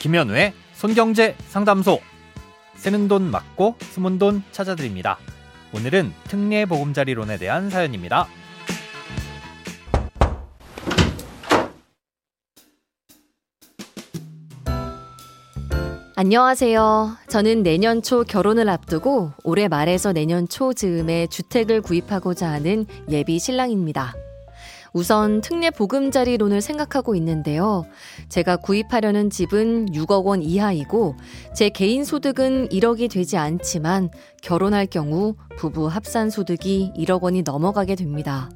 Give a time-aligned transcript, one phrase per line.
[0.00, 2.00] 김현우의 손경제 상담소.
[2.74, 5.18] 새는 돈 맞고 숨은 돈 찾아드립니다.
[5.74, 8.26] 오늘은 특례 보금자리론에 대한 사연입니다.
[16.16, 17.16] 안녕하세요.
[17.28, 24.14] 저는 내년 초 결혼을 앞두고 올해 말에서 내년 초 즈음에 주택을 구입하고자 하는 예비 신랑입니다.
[24.92, 27.84] 우선 특례 보금자리론을 생각하고 있는데요.
[28.28, 31.16] 제가 구입하려는 집은 6억 원 이하이고
[31.54, 34.10] 제 개인 소득은 1억이 되지 않지만
[34.42, 38.50] 결혼할 경우 부부 합산 소득이 1억 원이 넘어가게 됩니다.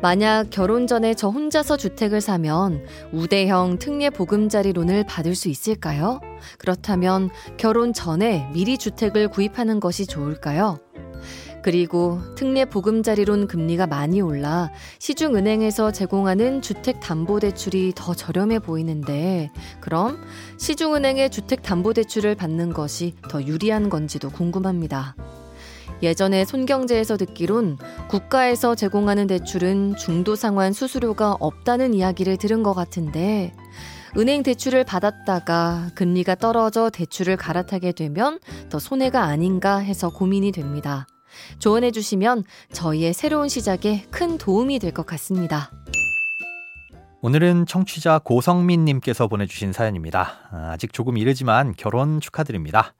[0.00, 6.20] 만약 결혼 전에 저 혼자서 주택을 사면 우대형 특례 보금자리론을 받을 수 있을까요?
[6.58, 10.78] 그렇다면 결혼 전에 미리 주택을 구입하는 것이 좋을까요?
[11.62, 19.50] 그리고 특례 보금자리론 금리가 많이 올라 시중은행에서 제공하는 주택담보대출이 더 저렴해 보이는데
[19.80, 20.22] 그럼
[20.58, 25.16] 시중은행의 주택담보대출을 받는 것이 더 유리한 건지도 궁금합니다.
[26.02, 27.76] 예전에 손경제에서 듣기론
[28.08, 33.52] 국가에서 제공하는 대출은 중도 상환 수수료가 없다는 이야기를 들은 것 같은데
[34.16, 38.38] 은행 대출을 받았다가 금리가 떨어져 대출을 갈아타게 되면
[38.70, 41.06] 더 손해가 아닌가 해서 고민이 됩니다.
[41.58, 45.70] 조언해 주시면 저희의 새로운 시작에 큰 도움이 될 것 같습니다.
[47.20, 50.32] 오늘은 청취자 고성민 님께서 보내주신 사연입니다.
[50.50, 52.94] 아, 아직 조금 이르지만 결혼 축하드립니다.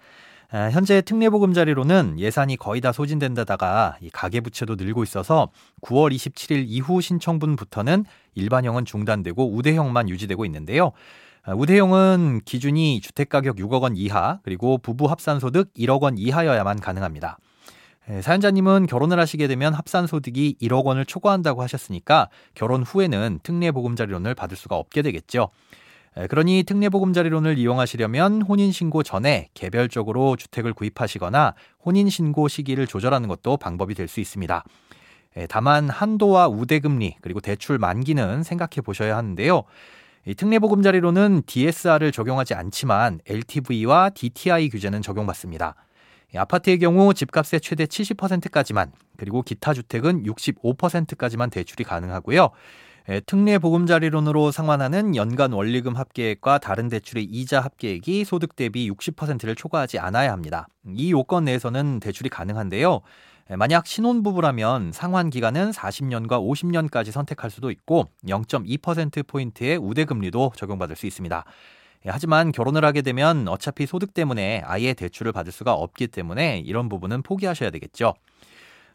[0.51, 5.51] 아, 현재 특례보금자리로는 예산이 거의 다 소진된 데다가 이 가계부채도 늘고 있어서
[5.83, 10.93] 9월 27일 이후 신청분부터는 일반형은 중단되고 우대형만 유지되고 있는데요.
[11.45, 17.39] 아, 우대형은 기준이 주택가격 6억 원 이하 그리고 부부 합산소득 1억 원 이하여야만 가능합니다.
[18.11, 24.35] 예, 사연자님은 결혼을 하시게 되면 합산 소득이 1억 원을 초과한다고 하셨으니까 결혼 후에는 특례 보금자리론을
[24.35, 25.51] 받을 수가 없게 되겠죠.
[26.17, 34.09] 예, 그러니 특례보금자리론을 이용하시려면 혼인신고 전에 개별적으로 주택을 구입하시거나 혼인신고 시기를 조절하는 것도 방법이 될
[34.09, 34.65] 수 있습니다.
[35.37, 39.65] 예, 다만 한도와 우대금리 그리고 대출 만기는 생각해 보셔야 하는데요.
[40.37, 45.75] 특례보금자리론은 DSR을 적용하지 않지만 LTV와 DTI 규제는 적용받습니다.
[46.35, 52.51] 아파트의 경우 집값의 최대 70%까지만 그리고 기타 주택은 65%까지만 대출이 가능하고요.
[53.25, 60.31] 특례 보금자리론으로 상환하는 연간 원리금 합계액과 다른 대출의 이자 합계액이 소득 대비 60%를 초과하지 않아야
[60.31, 60.69] 합니다.
[60.95, 63.01] 이 요건 내에서는 대출이 가능한데요.
[63.57, 71.45] 만약 신혼부부라면 상환 기간은 40년과 50년까지 선택할 수도 있고 0.2%포인트의 우대금리도 적용받을 수 있습니다.
[72.07, 76.89] 예, 하지만 결혼을 하게 되면 어차피 소득 때문에 아예 대출을 받을 수가 없기 때문에 이런
[76.89, 78.15] 부분은 포기하셔야 되겠죠.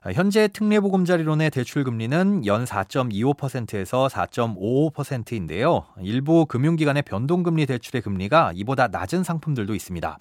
[0.05, 5.85] 아, 현재 특례보금자리론의 대출 금리는 연 4.25%에서 4.55%인데요.
[6.01, 10.19] 일부 금융기관의 변동금리 대출의 금리가 이보다 낮은 상품들도 있습니다.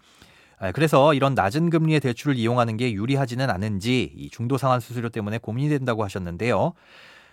[0.60, 6.04] 아, 그래서 이런 낮은 금리의 대출을 이용하는 게 유리하지는 않은지 중도상환 수수료 때문에 고민이 된다고
[6.04, 6.74] 하셨는데요.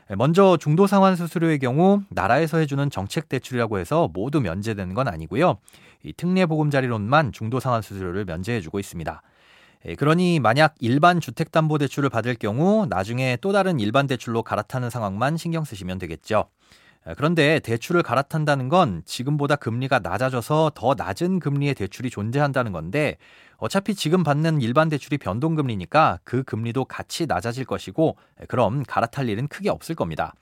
[0.10, 5.60] 네, 먼저 중도 상환 수수료의 경우 나라에서 해주는 정책 대출이라고 해서 모두 면제되는 건 아니고요.
[6.02, 9.22] 이 특례 보금자리론만 중도 상환 수수료를 면제해주고 있습니다.
[9.86, 15.64] 예, 그러니 만약 일반 주택담보대출을 받을 경우 나중에 또 다른 일반 대출로 갈아타는 상황만 신경
[15.64, 16.46] 쓰시면 되겠죠.
[17.08, 23.18] 예, 그런데 대출을 갈아탄다는 건 지금보다 금리가 낮아져서 더 낮은 금리의 대출이 존재한다는 건데
[23.60, 29.70] 어차피 지금 받는 일반 대출이 변동금리니까 그 금리도 같이 낮아질 것이고 그럼 갈아탈 일은 크게
[29.70, 30.34] 없을 겁니다.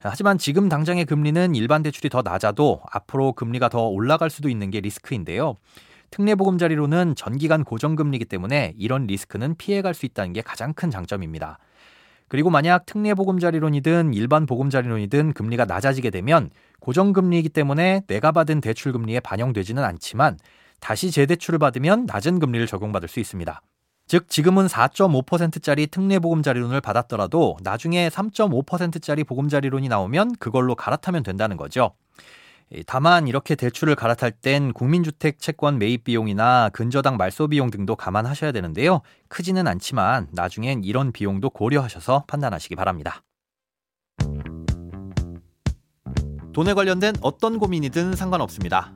[0.00, 4.80] 하지만 지금 당장의 금리는 일반 대출이 더 낮아도 앞으로 금리가 더 올라갈 수도 있는 게
[4.80, 5.56] 리스크인데요.
[6.10, 11.58] 특례보금자리로는 전기간 고정금리이기 때문에 이런 리스크는 피해갈 수 있다는 게 가장 큰 장점입니다.
[12.28, 20.36] 그리고 만약 특례보금자리론이든 일반 보금자리론이든 금리가 낮아지게 되면 고정금리이기 때문에 내가 받은 대출금리에 반영되지는 않지만
[20.80, 23.60] 다시 재대출을 받으면 낮은 금리를 적용받을 수 있습니다.
[24.08, 31.92] 즉 지금은 4.5%짜리 특례 보금자리론을 받았더라도 나중에 3.5%짜리 보금자리론이 나오면 그걸로 갈아타면 된다는 거죠.
[32.86, 39.02] 다만 이렇게 대출을 갈아탈 땐 국민주택 채권 매입 비용이나 근저당 말소 비용 등도 감안하셔야 되는데요.
[39.28, 43.22] 크지는 않지만 나중엔 이런 비용도 고려하셔서 판단하시기 바랍니다.
[46.52, 48.95] 돈에 관련된 어떤 고민이든 상관없습니다.